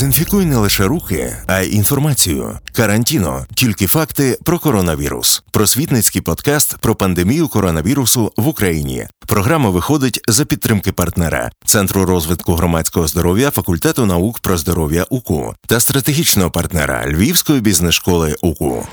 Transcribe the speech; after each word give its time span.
Дезінфікуй 0.00 0.46
не 0.46 0.56
лише 0.56 0.84
руки, 0.84 1.36
а 1.46 1.60
й 1.60 1.74
інформацію. 1.74 2.58
Карантіно 2.72 3.46
тільки 3.54 3.86
факти 3.86 4.38
про 4.44 4.58
коронавірус. 4.58 5.42
Просвітницький 5.50 6.22
подкаст 6.22 6.76
про 6.78 6.94
пандемію 6.94 7.48
коронавірусу 7.48 8.32
в 8.36 8.48
Україні. 8.48 9.06
Програма 9.26 9.70
виходить 9.70 10.20
за 10.28 10.44
підтримки 10.44 10.92
партнера 10.92 11.50
Центру 11.64 12.04
розвитку 12.04 12.54
громадського 12.54 13.06
здоров'я 13.06 13.50
факультету 13.50 14.06
наук 14.06 14.38
про 14.38 14.56
здоров'я 14.56 15.06
УКУ 15.10 15.54
та 15.66 15.80
стратегічного 15.80 16.50
партнера 16.50 17.04
Львівської 17.06 17.60
бізнес-школи 17.60 18.36
УКУ. 18.42 18.86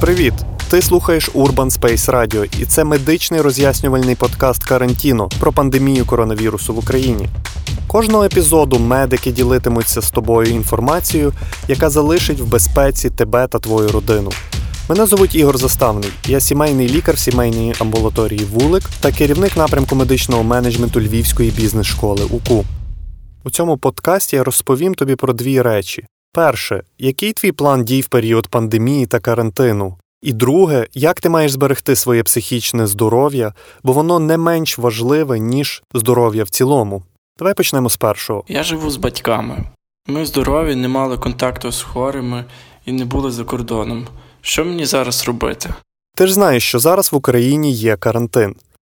Привіт! 0.00 0.34
Ти 0.70 0.82
слухаєш 0.82 1.30
Urban 1.30 1.80
Space 1.80 2.10
Radio, 2.10 2.62
і 2.62 2.64
це 2.64 2.84
медичний 2.84 3.40
роз'яснювальний 3.40 4.14
подкаст 4.14 4.64
Карантіно 4.64 5.28
про 5.40 5.52
пандемію 5.52 6.06
коронавірусу 6.06 6.74
в 6.74 6.78
Україні. 6.78 7.28
Кожного 7.88 8.24
епізоду 8.24 8.78
медики 8.78 9.32
ділитимуться 9.32 10.00
з 10.02 10.10
тобою 10.10 10.50
інформацією, 10.50 11.32
яка 11.68 11.90
залишить 11.90 12.40
в 12.40 12.44
безпеці 12.44 13.10
тебе 13.10 13.46
та 13.46 13.58
твою 13.58 13.88
родину. 13.88 14.30
Мене 14.88 15.06
звуть 15.06 15.34
Ігор 15.34 15.58
Заставний, 15.58 16.10
я 16.26 16.40
сімейний 16.40 16.88
лікар 16.88 17.14
в 17.14 17.18
сімейній 17.18 17.74
амбулаторії 17.78 18.44
Вулик 18.44 18.82
та 19.00 19.12
керівник 19.12 19.56
напрямку 19.56 19.96
медичного 19.96 20.42
менеджменту 20.42 21.00
Львівської 21.00 21.50
бізнес-школи 21.50 22.24
УКУ. 22.24 22.64
У 23.44 23.50
цьому 23.50 23.76
подкасті 23.76 24.36
я 24.36 24.44
розповім 24.44 24.94
тобі 24.94 25.16
про 25.16 25.32
дві 25.32 25.62
речі: 25.62 26.04
перше, 26.32 26.82
який 26.98 27.32
твій 27.32 27.52
план 27.52 27.84
дій 27.84 28.00
в 28.00 28.08
період 28.08 28.48
пандемії 28.48 29.06
та 29.06 29.20
карантину? 29.20 29.96
І 30.22 30.32
друге, 30.32 30.86
як 30.94 31.20
ти 31.20 31.28
маєш 31.28 31.52
зберегти 31.52 31.96
своє 31.96 32.22
психічне 32.22 32.86
здоров'я, 32.86 33.52
бо 33.82 33.92
воно 33.92 34.18
не 34.18 34.36
менш 34.36 34.78
важливе, 34.78 35.38
ніж 35.38 35.82
здоров'я 35.94 36.44
в 36.44 36.50
цілому. 36.50 37.02
Давай 37.38 37.54
почнемо 37.54 37.90
з 37.90 37.96
першого. 37.96 38.44
Я 38.48 38.62
живу 38.62 38.90
з 38.90 38.96
батьками. 38.96 39.64
Ми 40.08 40.26
здорові, 40.26 40.74
не 40.74 40.88
мали 40.88 41.18
контакту 41.18 41.72
з 41.72 41.82
хворими 41.82 42.44
і 42.86 42.92
не 42.92 43.04
були 43.04 43.30
за 43.30 43.44
кордоном. 43.44 44.06
Що 44.40 44.64
мені 44.64 44.86
зараз 44.86 45.24
робити? 45.26 45.74
Ти 46.14 46.26
ж 46.26 46.34
знаєш, 46.34 46.68
що 46.68 46.78
зараз 46.78 47.12
в 47.12 47.16
Україні 47.16 47.72
є 47.72 47.96
карантин. 47.96 48.54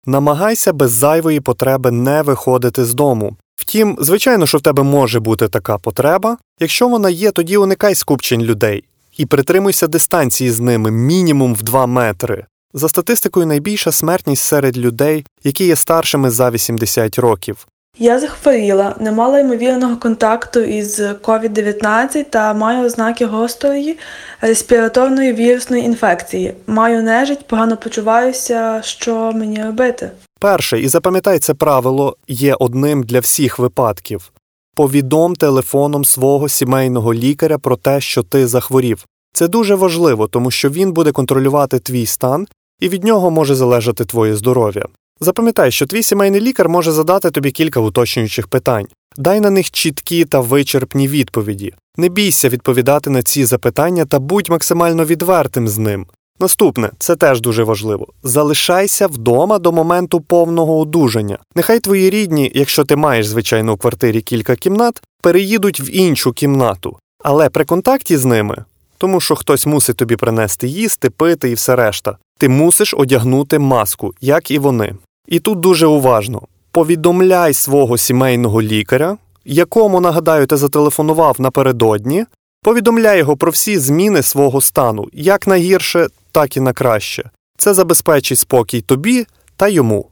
Намагайся 0.06 0.74
без 0.74 0.92
зайвої 0.92 1.40
потреби 1.40 1.92
не 1.92 2.22
виходити 2.22 2.86
з 2.86 2.94
дому. 2.94 3.38
Втім, 3.56 3.98
звичайно, 4.00 4.48
що 4.48 4.58
в 4.58 4.62
тебе 4.62 4.84
може 4.84 5.20
бути 5.20 5.48
така 5.48 5.78
потреба. 5.78 6.38
Якщо 6.60 6.88
вона 6.88 7.10
є, 7.10 7.32
тоді 7.32 7.58
уникай 7.58 7.96
скупчень 7.96 8.42
людей 8.42 8.84
і 9.18 9.26
притримуйся 9.26 9.88
дистанції 9.88 10.52
з 10.52 10.60
ними 10.60 10.92
мінімум 10.92 11.56
в 11.56 11.64
2 11.64 11.88
метри. 11.88 12.46
За 12.74 12.90
статистикою, 12.90 13.46
найбільша 13.46 13.92
смертність 13.92 14.44
серед 14.44 14.78
людей, 14.78 15.26
які 15.44 15.66
є 15.66 15.76
старшими 15.76 16.30
за 16.30 16.52
80 16.52 17.20
років. 17.20 17.68
Я 18.00 18.20
захворіла, 18.20 18.96
не 19.00 19.12
мала 19.12 19.40
ймовірного 19.40 19.98
контакту 19.98 20.60
із 20.60 21.00
COVID-19 21.00 22.24
та 22.30 22.54
маю 22.54 22.86
ознаки 22.86 23.26
гострої 23.26 23.98
респіраторної 24.42 25.34
вірусної 25.34 25.84
інфекції. 25.84 26.54
Маю 26.68 27.04
нежить, 27.04 27.48
погано 27.48 27.78
почуваюся, 27.78 28.82
що 28.84 29.32
мені 29.36 29.64
робити. 29.64 30.12
Перше, 30.40 30.80
і 30.80 30.88
запам'ятай 30.88 31.40
це 31.40 31.54
правило 31.54 32.16
є 32.28 32.56
одним 32.60 33.04
для 33.04 33.20
всіх 33.20 33.60
випадків. 33.60 34.32
Повідом 34.76 35.36
телефоном 35.36 36.06
свого 36.06 36.50
сімейного 36.50 37.14
лікаря 37.14 37.58
про 37.58 37.76
те, 37.76 38.02
що 38.02 38.24
ти 38.24 38.48
захворів. 38.48 39.06
Це 39.34 39.48
дуже 39.48 39.76
важливо, 39.76 40.28
тому 40.28 40.52
що 40.52 40.70
він 40.70 40.92
буде 40.92 41.12
контролювати 41.12 41.80
твій 41.80 42.06
стан, 42.06 42.48
і 42.80 42.90
від 42.90 43.04
нього 43.04 43.32
може 43.32 43.56
залежати 43.56 44.06
твоє 44.06 44.36
здоров'я. 44.36 44.86
Запам'ятай, 45.20 45.72
що 45.72 45.86
твій 45.86 46.04
сімейний 46.04 46.42
лікар 46.42 46.70
може 46.70 46.92
задати 46.92 47.32
тобі 47.32 47.52
кілька 47.52 47.80
уточнюючих 47.80 48.48
питань. 48.48 48.88
Дай 49.18 49.40
на 49.40 49.50
них 49.50 49.72
чіткі 49.72 50.26
та 50.26 50.40
вичерпні 50.40 51.08
відповіді. 51.08 51.74
Не 51.98 52.10
бійся 52.10 52.50
відповідати 52.50 53.10
на 53.10 53.24
ці 53.24 53.46
запитання 53.46 54.06
та 54.06 54.20
будь 54.20 54.50
максимально 54.50 55.06
відвертим 55.06 55.68
з 55.68 55.78
ним. 55.78 56.06
Наступне, 56.40 56.92
це 57.00 57.16
теж 57.16 57.42
дуже 57.42 57.64
важливо. 57.64 58.08
Залишайся 58.24 59.08
вдома 59.08 59.60
до 59.60 59.72
моменту 59.72 60.22
повного 60.22 60.80
одужання. 60.80 61.38
Нехай 61.56 61.80
твої 61.80 62.10
рідні, 62.10 62.52
якщо 62.56 62.84
ти 62.84 62.96
маєш, 62.96 63.28
звичайно, 63.28 63.74
у 63.74 63.78
квартирі 63.78 64.22
кілька 64.22 64.56
кімнат, 64.56 65.02
переїдуть 65.22 65.80
в 65.80 65.90
іншу 65.96 66.34
кімнату. 66.34 66.98
Але 67.24 67.50
при 67.50 67.66
контакті 67.66 68.18
з 68.18 68.26
ними, 68.26 68.66
тому 68.98 69.22
що 69.22 69.36
хтось 69.36 69.66
мусить 69.66 69.98
тобі 69.98 70.16
принести 70.16 70.68
їсти, 70.68 71.10
пити 71.10 71.50
і 71.50 71.54
все 71.54 71.76
решта, 71.76 72.18
ти 72.38 72.50
мусиш 72.50 72.94
одягнути 72.94 73.60
маску, 73.60 74.14
як 74.22 74.52
і 74.52 74.60
вони. 74.60 74.96
І 75.28 75.40
тут 75.40 75.60
дуже 75.60 75.88
уважно 75.88 76.42
повідомляй 76.78 77.54
свого 77.54 77.98
сімейного 77.98 78.62
лікаря, 78.62 79.18
якому, 79.46 80.02
нагадаю, 80.02 80.46
ти 80.46 80.58
зателефонував 80.58 81.36
напередодні, 81.42 82.26
повідомляй 82.64 83.18
його 83.18 83.38
про 83.38 83.52
всі 83.52 83.80
зміни 83.80 84.22
свого 84.22 84.62
стану, 84.62 85.08
як 85.14 85.48
на 85.48 85.56
гірше, 85.56 86.08
так 86.32 86.58
і 86.58 86.60
на 86.60 86.74
краще. 86.74 87.30
Це 87.58 87.74
забезпечить 87.74 88.40
спокій 88.40 88.82
тобі 88.82 89.26
та 89.56 89.68
йому. 89.68 90.06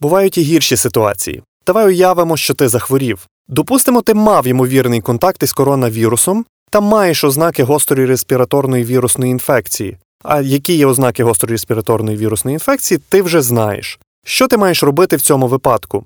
Бувають 0.00 0.38
і 0.38 0.42
гірші 0.42 0.76
ситуації. 0.76 1.42
Давай 1.66 1.86
уявимо, 1.86 2.36
що 2.36 2.54
ти 2.54 2.68
захворів. 2.68 3.26
Допустимо, 3.48 4.02
ти 4.02 4.14
мав 4.14 4.46
ймовірний 4.46 5.00
контакт 5.00 5.42
із 5.42 5.52
коронавірусом 5.52 6.44
та 6.70 6.80
маєш 6.80 7.24
ознаки 7.24 7.62
гострої 7.62 8.06
респіраторної 8.06 8.84
вірусної 8.84 9.30
інфекції. 9.30 9.96
А 10.24 10.40
які 10.40 10.74
є 10.74 10.86
ознаки 10.86 11.24
гострої 11.24 11.52
респіраторної 11.52 12.16
вірусної 12.16 12.54
інфекції, 12.54 13.00
ти 13.08 13.22
вже 13.22 13.42
знаєш. 13.42 13.98
Що 14.26 14.48
ти 14.48 14.56
маєш 14.56 14.82
робити 14.82 15.16
в 15.16 15.22
цьому 15.22 15.48
випадку? 15.48 16.04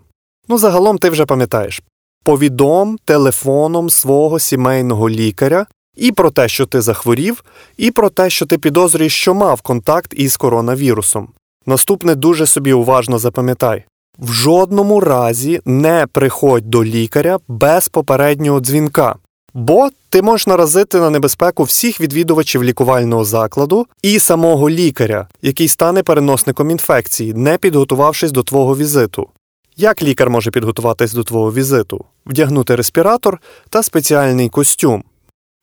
Ну, 0.49 0.59
загалом 0.59 0.99
ти 0.99 1.11
вже 1.11 1.27
пам'ятаєш. 1.27 1.83
Повідом 2.25 2.99
телефоном 3.05 3.91
свого 3.91 4.39
сімейного 4.39 5.11
лікаря 5.11 5.67
і 5.97 6.13
про 6.13 6.31
те, 6.31 6.49
що 6.49 6.67
ти 6.67 6.81
захворів, 6.81 7.45
і 7.77 7.91
про 7.91 8.11
те, 8.11 8.31
що 8.31 8.47
ти 8.47 8.59
підозрюєш, 8.59 9.15
що 9.15 9.35
мав 9.35 9.61
контакт 9.61 10.15
із 10.17 10.37
коронавірусом. 10.37 11.29
Наступне 11.67 12.15
дуже 12.15 12.47
собі 12.47 12.73
уважно 12.73 13.19
запам'ятай: 13.19 13.85
в 14.19 14.33
жодному 14.33 15.01
разі 15.01 15.61
не 15.65 16.07
приходь 16.13 16.71
до 16.71 16.85
лікаря 16.85 17.39
без 17.49 17.89
попереднього 17.89 18.61
дзвінка. 18.61 19.17
Бо 19.55 19.89
ти 20.09 20.23
можеш 20.23 20.47
наразити 20.47 21.01
на 21.01 21.11
небезпеку 21.11 21.63
всіх 21.63 22.01
відвідувачів 22.01 22.65
лікувального 22.65 23.25
закладу 23.25 23.87
і 24.03 24.19
самого 24.19 24.71
лікаря, 24.71 25.29
який 25.43 25.69
стане 25.69 26.03
переносником 26.03 26.71
інфекції, 26.71 27.35
не 27.35 27.59
підготувавшись 27.59 28.33
до 28.33 28.43
твого 28.43 28.77
візиту. 28.77 29.29
Як 29.77 30.03
лікар 30.03 30.31
може 30.31 30.51
підготуватись 30.51 31.13
до 31.13 31.25
твого 31.25 31.53
візиту? 31.53 32.05
Вдягнути 32.27 32.77
респіратор 32.77 33.41
та 33.69 33.83
спеціальний 33.83 34.49
костюм. 34.49 35.05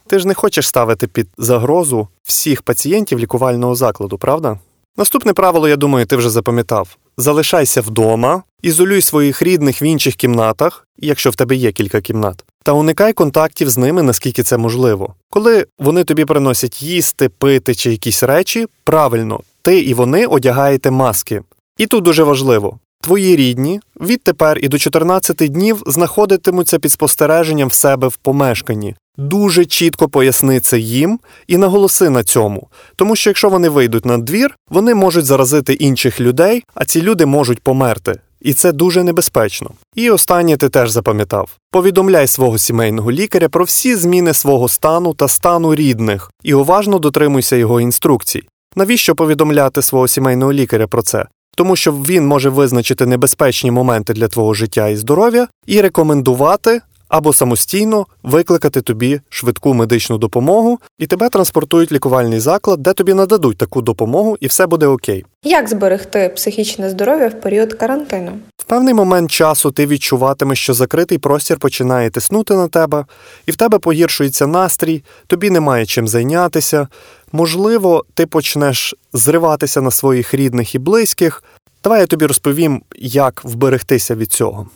Ти 0.08 0.20
ж 0.20 0.28
не 0.28 0.34
хочеш 0.34 0.68
ставити 0.68 1.08
під 1.08 1.28
загрозу 1.38 2.08
всіх 2.24 2.62
пацієнтів 2.62 3.20
лікувального 3.20 3.76
закладу, 3.76 4.18
правда? 4.18 4.60
Наступне 4.98 5.34
правило, 5.34 5.68
я 5.68 5.76
думаю, 5.76 6.06
ти 6.06 6.16
вже 6.16 6.30
запам'ятав: 6.30 6.98
залишайся 7.18 7.82
вдома, 7.82 8.44
ізолюй 8.66 9.02
своїх 9.02 9.42
рідних 9.42 9.82
в 9.82 9.84
інших 9.84 10.16
кімнатах, 10.16 10.88
якщо 10.98 11.30
в 11.30 11.36
тебе 11.36 11.56
є 11.56 11.72
кілька 11.72 12.02
кімнат, 12.02 12.46
та 12.64 12.72
уникай 12.72 13.14
контактів 13.14 13.70
з 13.70 13.78
ними, 13.78 14.04
наскільки 14.04 14.44
це 14.44 14.58
можливо. 14.58 15.16
Коли 15.30 15.66
вони 15.80 16.04
тобі 16.04 16.26
приносять 16.26 16.82
їсти, 16.82 17.30
пити 17.30 17.76
чи 17.76 17.92
якісь 17.92 18.24
речі, 18.24 18.68
правильно, 18.84 19.40
ти 19.62 19.80
і 19.80 19.94
вони 19.94 20.26
одягаєте 20.26 20.92
маски. 20.92 21.42
І 21.78 21.86
тут 21.86 22.04
дуже 22.04 22.24
важливо. 22.24 22.80
Твої 23.02 23.36
рідні 23.36 23.80
відтепер 24.02 24.60
і 24.62 24.68
до 24.68 24.78
14 24.78 25.38
днів 25.38 25.84
знаходитимуться 25.86 26.80
під 26.80 26.92
спостереженням 26.92 27.68
в 27.68 27.74
себе 27.74 28.08
в 28.08 28.16
помешканні. 28.16 28.96
Дуже 29.18 29.66
чітко 29.66 30.10
поясни 30.10 30.60
це 30.60 30.80
їм 30.80 31.20
і 31.48 31.58
наголоси 31.58 32.10
на 32.10 32.24
цьому, 32.24 32.68
тому 32.96 33.16
що 33.16 33.30
якщо 33.30 33.50
вони 33.50 33.70
вийдуть 33.70 34.06
на 34.06 34.18
двір, 34.18 34.56
вони 34.70 34.96
можуть 34.96 35.26
заразити 35.26 35.74
інших 35.74 36.22
людей, 36.22 36.64
а 36.74 36.86
ці 36.86 37.02
люди 37.02 37.26
можуть 37.26 37.60
померти. 37.60 38.20
І 38.42 38.54
це 38.54 38.72
дуже 38.72 39.04
небезпечно. 39.04 39.72
І 39.96 40.10
останнє 40.10 40.58
ти 40.58 40.70
теж 40.70 40.90
запам'ятав: 40.90 41.50
повідомляй 41.72 42.28
свого 42.28 42.58
сімейного 42.58 43.12
лікаря 43.12 43.50
про 43.50 43.66
всі 43.66 43.96
зміни 43.96 44.34
свого 44.34 44.68
стану 44.68 45.14
та 45.14 45.28
стану 45.28 45.76
рідних 45.76 46.32
і 46.44 46.54
уважно 46.54 47.00
дотримуйся 47.00 47.56
його 47.56 47.82
інструкцій. 47.82 48.44
Навіщо 48.76 49.16
повідомляти 49.16 49.82
свого 49.82 50.08
сімейного 50.08 50.54
лікаря 50.54 50.88
про 50.88 51.02
це? 51.02 51.26
Тому 51.56 51.76
що 51.76 51.92
він 51.92 52.28
може 52.28 52.50
визначити 52.50 53.06
небезпечні 53.06 53.72
моменти 53.72 54.14
для 54.14 54.28
твого 54.28 54.54
життя 54.54 54.88
і 54.88 54.96
здоров'я 54.96 55.48
і 55.66 55.82
рекомендувати 55.82 56.82
або 57.08 57.34
самостійно 57.34 58.06
викликати 58.24 58.82
тобі 58.82 59.22
швидку 59.30 59.74
медичну 59.74 60.18
допомогу, 60.18 60.80
і 61.00 61.08
тебе 61.08 61.30
транспортують 61.30 61.92
в 61.92 61.94
лікувальний 61.94 62.40
заклад, 62.40 62.82
де 62.82 62.94
тобі 62.94 63.14
нададуть 63.14 63.58
таку 63.58 63.82
допомогу, 63.82 64.38
і 64.40 64.48
все 64.48 64.68
буде 64.68 64.88
окей. 64.88 65.26
Як 65.44 65.70
зберегти 65.70 66.32
психічне 66.36 66.90
здоров'я 66.90 67.28
в 67.28 67.42
період 67.42 67.74
карантину? 67.74 68.32
В 68.58 68.64
певний 68.64 68.94
момент 68.94 69.32
часу 69.32 69.72
ти 69.72 69.86
відчуватимеш, 69.86 70.60
що 70.60 70.74
закритий 70.74 71.18
простір 71.18 71.58
починає 71.58 72.10
тиснути 72.10 72.54
на 72.54 72.68
тебе, 72.68 73.06
і 73.46 73.52
в 73.52 73.56
тебе 73.56 73.80
погіршується 73.80 74.48
настрій, 74.48 75.04
тобі 75.28 75.50
немає 75.50 75.86
чим 75.86 76.08
зайнятися. 76.08 76.88
Можливо, 77.32 78.06
ти 78.14 78.26
почнеш 78.26 78.96
зриватися 79.14 79.82
на 79.82 79.92
своїх 79.92 80.34
рідних 80.34 80.76
і 80.76 80.80
близьких. 80.80 81.44
Давай 81.84 82.00
я 82.00 82.08
тобі 82.08 82.26
розповім, 82.26 82.82
як 82.96 83.42
вберегтися 83.46 84.16
від 84.16 84.32
цього. 84.32 84.68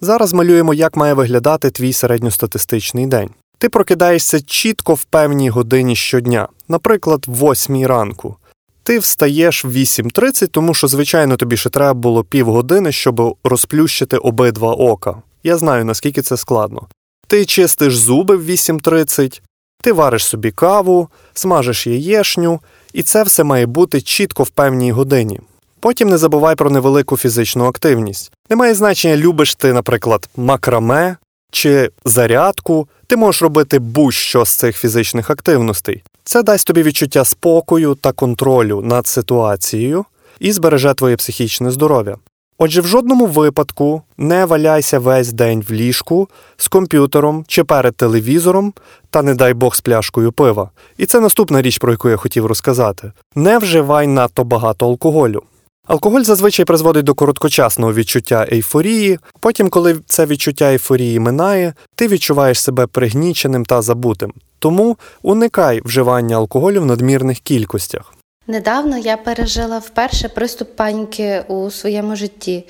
Зараз 0.00 0.32
малюємо, 0.32 0.74
як 0.74 0.96
має 0.96 1.14
виглядати 1.14 1.70
твій 1.70 1.92
середньостатистичний 1.92 3.06
день. 3.06 3.30
Ти 3.58 3.68
прокидаєшся 3.68 4.40
чітко 4.40 4.94
в 4.94 5.04
певній 5.04 5.50
годині 5.50 5.96
щодня, 5.96 6.48
наприклад, 6.68 7.24
в 7.26 7.50
8 7.50 7.86
ранку. 7.86 8.36
Ти 8.82 8.98
встаєш 8.98 9.64
в 9.64 9.68
8.30, 9.68 10.48
тому 10.48 10.74
що, 10.74 10.88
звичайно, 10.88 11.36
тобі 11.36 11.56
ще 11.56 11.70
треба 11.70 11.94
було 11.94 12.24
півгодини, 12.24 12.92
щоб 12.92 13.36
розплющити 13.44 14.16
обидва 14.16 14.72
ока. 14.72 15.22
Я 15.42 15.58
знаю, 15.58 15.84
наскільки 15.84 16.22
це 16.22 16.36
складно. 16.36 16.88
Ти 17.26 17.44
чистиш 17.44 17.96
зуби 17.96 18.36
в 18.36 18.50
8.30, 18.50 19.40
ти 19.82 19.92
вариш 19.92 20.26
собі 20.26 20.50
каву, 20.50 21.08
смажиш 21.34 21.86
яєшню, 21.86 22.60
і 22.92 23.02
це 23.02 23.22
все 23.22 23.44
має 23.44 23.66
бути 23.66 24.00
чітко 24.00 24.42
в 24.42 24.50
певній 24.50 24.92
годині. 24.92 25.40
Потім 25.88 26.08
не 26.08 26.18
забувай 26.18 26.54
про 26.54 26.70
невелику 26.70 27.16
фізичну 27.16 27.64
активність. 27.64 28.32
Немає 28.50 28.74
значення, 28.74 29.16
любиш 29.16 29.54
ти, 29.54 29.72
наприклад, 29.72 30.28
макраме 30.36 31.16
чи 31.52 31.90
зарядку, 32.04 32.88
ти 33.06 33.16
можеш 33.16 33.42
робити 33.42 33.78
будь-що 33.78 34.44
з 34.44 34.50
цих 34.50 34.76
фізичних 34.76 35.30
активностей. 35.30 36.02
Це 36.24 36.42
дасть 36.42 36.66
тобі 36.66 36.82
відчуття 36.82 37.24
спокою 37.24 37.94
та 37.94 38.12
контролю 38.12 38.80
над 38.80 39.06
ситуацією 39.06 40.04
і 40.40 40.52
збереже 40.52 40.94
твоє 40.94 41.16
психічне 41.16 41.70
здоров'я. 41.70 42.16
Отже, 42.58 42.80
в 42.80 42.86
жодному 42.86 43.26
випадку 43.26 44.02
не 44.18 44.44
валяйся 44.44 44.98
весь 44.98 45.32
день 45.32 45.64
в 45.68 45.72
ліжку 45.72 46.28
з 46.56 46.68
комп'ютером 46.68 47.44
чи 47.48 47.64
перед 47.64 47.96
телевізором, 47.96 48.72
та 49.10 49.22
не 49.22 49.34
дай 49.34 49.54
Бог 49.54 49.74
з 49.74 49.80
пляшкою 49.80 50.32
пива. 50.32 50.70
І 50.98 51.06
це 51.06 51.20
наступна 51.20 51.62
річ, 51.62 51.78
про 51.78 51.90
яку 51.90 52.08
я 52.08 52.16
хотів 52.16 52.46
розказати: 52.46 53.12
не 53.34 53.58
вживай 53.58 54.06
надто 54.06 54.44
багато 54.44 54.86
алкоголю. 54.86 55.42
Алкоголь 55.88 56.22
зазвичай 56.22 56.64
призводить 56.64 57.04
до 57.04 57.14
короткочасного 57.14 57.94
відчуття 57.94 58.46
ейфорії. 58.52 59.18
Потім, 59.40 59.68
коли 59.68 60.00
це 60.06 60.26
відчуття 60.26 60.72
ейфорії 60.72 61.20
минає, 61.20 61.74
ти 61.94 62.08
відчуваєш 62.08 62.60
себе 62.60 62.86
пригніченим 62.86 63.64
та 63.64 63.82
забутим. 63.82 64.32
Тому 64.58 64.96
уникай 65.22 65.80
вживання 65.84 66.36
алкоголю 66.36 66.82
в 66.82 66.86
надмірних 66.86 67.38
кількостях. 67.38 68.14
Недавно 68.46 68.98
я 68.98 69.16
пережила 69.16 69.78
вперше 69.78 70.28
приступ 70.28 70.76
паніки 70.76 71.44
у 71.48 71.70
своєму 71.70 72.16
житті. 72.16 72.64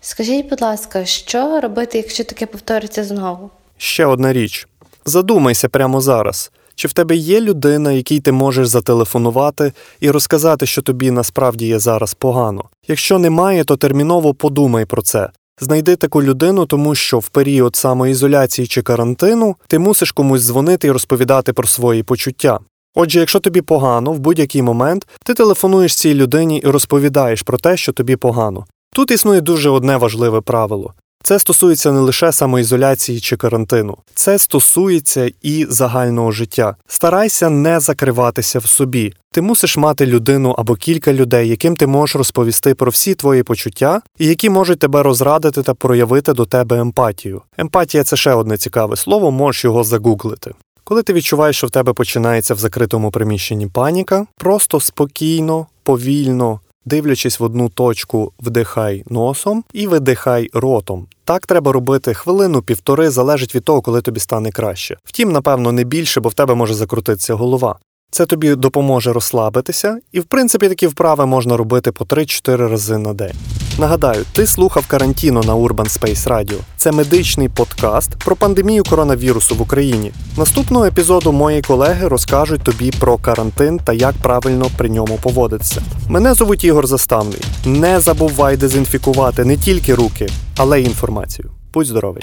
Скажіть, 0.00 0.48
будь 0.48 0.62
ласка, 0.62 1.04
що 1.04 1.60
робити, 1.60 1.98
якщо 1.98 2.24
таке 2.24 2.46
повториться 2.46 3.04
знову? 3.04 3.50
Ще 3.76 4.06
одна 4.06 4.32
річ: 4.32 4.68
задумайся 5.04 5.68
прямо 5.68 6.00
зараз. 6.00 6.50
Чи 6.80 6.88
в 6.88 6.92
тебе 6.92 7.16
є 7.16 7.40
людина, 7.40 7.92
якій 7.92 8.20
ти 8.20 8.32
можеш 8.32 8.68
зателефонувати 8.68 9.72
і 10.00 10.10
розказати, 10.10 10.66
що 10.66 10.82
тобі 10.82 11.10
насправді 11.10 11.66
є 11.66 11.78
зараз 11.78 12.14
погано? 12.14 12.64
Якщо 12.88 13.18
немає, 13.18 13.64
то 13.64 13.76
терміново 13.76 14.34
подумай 14.34 14.84
про 14.84 15.02
це. 15.02 15.28
Знайди 15.60 15.96
таку 15.96 16.22
людину, 16.22 16.66
тому 16.66 16.94
що 16.94 17.18
в 17.18 17.28
період 17.28 17.76
самоізоляції 17.76 18.66
чи 18.66 18.82
карантину 18.82 19.56
ти 19.68 19.78
мусиш 19.78 20.12
комусь 20.12 20.42
дзвонити 20.42 20.86
і 20.86 20.90
розповідати 20.90 21.52
про 21.52 21.68
свої 21.68 22.02
почуття. 22.02 22.58
Отже, 22.94 23.20
якщо 23.20 23.40
тобі 23.40 23.60
погано, 23.60 24.12
в 24.12 24.18
будь-який 24.18 24.62
момент 24.62 25.08
ти 25.24 25.34
телефонуєш 25.34 25.96
цій 25.96 26.14
людині 26.14 26.58
і 26.58 26.66
розповідаєш 26.66 27.42
про 27.42 27.58
те, 27.58 27.76
що 27.76 27.92
тобі 27.92 28.16
погано. 28.16 28.66
Тут 28.94 29.10
існує 29.10 29.40
дуже 29.40 29.70
одне 29.70 29.96
важливе 29.96 30.40
правило. 30.40 30.94
Це 31.22 31.38
стосується 31.38 31.92
не 31.92 32.00
лише 32.00 32.32
самоізоляції 32.32 33.20
чи 33.20 33.36
карантину, 33.36 33.96
це 34.14 34.38
стосується 34.38 35.30
і 35.42 35.66
загального 35.70 36.32
життя. 36.32 36.76
Старайся 36.86 37.50
не 37.50 37.80
закриватися 37.80 38.58
в 38.58 38.66
собі. 38.66 39.12
Ти 39.32 39.42
мусиш 39.42 39.76
мати 39.76 40.06
людину 40.06 40.54
або 40.58 40.74
кілька 40.74 41.12
людей, 41.12 41.48
яким 41.48 41.76
ти 41.76 41.86
можеш 41.86 42.16
розповісти 42.16 42.74
про 42.74 42.90
всі 42.90 43.14
твої 43.14 43.42
почуття, 43.42 44.02
і 44.18 44.26
які 44.26 44.50
можуть 44.50 44.78
тебе 44.78 45.02
розрадити 45.02 45.62
та 45.62 45.74
проявити 45.74 46.32
до 46.32 46.46
тебе 46.46 46.78
емпатію. 46.78 47.42
Емпатія 47.58 48.04
це 48.04 48.16
ще 48.16 48.32
одне 48.32 48.56
цікаве 48.56 48.96
слово, 48.96 49.30
можеш 49.30 49.64
його 49.64 49.84
загуглити. 49.84 50.52
Коли 50.84 51.02
ти 51.02 51.12
відчуваєш, 51.12 51.56
що 51.56 51.66
в 51.66 51.70
тебе 51.70 51.92
починається 51.92 52.54
в 52.54 52.58
закритому 52.58 53.10
приміщенні 53.10 53.66
паніка, 53.66 54.26
просто 54.36 54.80
спокійно, 54.80 55.66
повільно 55.82 56.60
дивлячись 56.84 57.40
в 57.40 57.44
одну 57.44 57.68
точку, 57.68 58.32
вдихай 58.38 59.04
носом 59.10 59.64
і 59.72 59.86
видихай 59.86 60.50
ротом. 60.52 61.06
Так 61.24 61.46
треба 61.46 61.72
робити 61.72 62.14
хвилину-півтори, 62.14 63.10
залежить 63.10 63.54
від 63.54 63.64
того, 63.64 63.82
коли 63.82 64.02
тобі 64.02 64.20
стане 64.20 64.50
краще. 64.50 64.96
Втім, 65.04 65.32
напевно, 65.32 65.72
не 65.72 65.84
більше, 65.84 66.20
бо 66.20 66.28
в 66.28 66.34
тебе 66.34 66.54
може 66.54 66.74
закрутитися 66.74 67.34
голова. 67.34 67.78
Це 68.10 68.26
тобі 68.26 68.54
допоможе 68.54 69.12
розслабитися, 69.12 69.98
і 70.12 70.20
в 70.20 70.24
принципі 70.24 70.68
такі 70.68 70.86
вправи 70.86 71.26
можна 71.26 71.56
робити 71.56 71.92
по 71.92 72.04
3-4 72.04 72.68
рази 72.68 72.98
на 72.98 73.14
день. 73.14 73.34
Нагадаю, 73.78 74.24
ти 74.32 74.46
слухав 74.46 74.86
Карантіно 74.86 75.42
на 75.42 75.54
Urban 75.54 75.98
Space 75.98 76.28
Radio. 76.28 76.56
Це 76.76 76.92
медичний 76.92 77.48
подкаст 77.48 78.16
про 78.16 78.36
пандемію 78.36 78.82
коронавірусу 78.82 79.54
в 79.54 79.62
Україні. 79.62 80.12
Наступного 80.36 80.84
епізоду 80.84 81.32
мої 81.32 81.62
колеги 81.62 82.08
розкажуть 82.08 82.62
тобі 82.62 82.90
про 82.90 83.16
карантин 83.16 83.80
та 83.84 83.92
як 83.92 84.14
правильно 84.22 84.66
при 84.76 84.88
ньому 84.88 85.18
поводитися. 85.22 85.82
Мене 86.08 86.34
звуть 86.34 86.64
Ігор 86.64 86.86
Заставний. 86.86 87.40
Не 87.64 88.00
забувай 88.00 88.56
дезінфікувати 88.56 89.44
не 89.44 89.56
тільки 89.56 89.94
руки, 89.94 90.28
але 90.56 90.80
й 90.80 90.84
інформацію. 90.84 91.50
Будь 91.72 91.86
здоровий! 91.86 92.22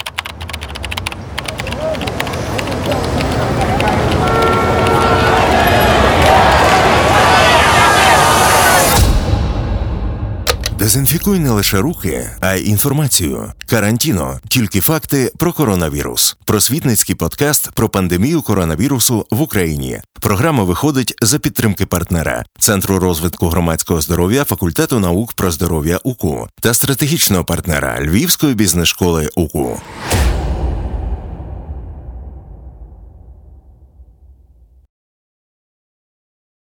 Дезінфікуй 10.88 11.38
не 11.38 11.50
лише 11.50 11.78
руки, 11.78 12.30
а 12.40 12.54
й 12.54 12.68
інформацію. 12.68 13.52
Карантіно 13.66 14.40
тільки 14.48 14.80
факти 14.80 15.32
про 15.38 15.52
коронавірус. 15.52 16.36
Просвітницький 16.44 17.14
подкаст 17.14 17.70
про 17.70 17.88
пандемію 17.88 18.42
коронавірусу 18.42 19.26
в 19.30 19.42
Україні. 19.42 20.00
Програма 20.20 20.64
виходить 20.64 21.14
за 21.22 21.38
підтримки 21.38 21.86
партнера 21.86 22.44
Центру 22.58 22.98
розвитку 22.98 23.48
громадського 23.48 24.00
здоров'я 24.00 24.44
факультету 24.44 24.98
наук 24.98 25.32
про 25.32 25.50
здоров'я 25.50 25.98
УКУ 26.04 26.48
та 26.60 26.74
стратегічного 26.74 27.44
партнера 27.44 27.98
Львівської 28.00 28.54
бізнес 28.54 28.88
школи 28.88 29.28
УКУ. 29.36 29.80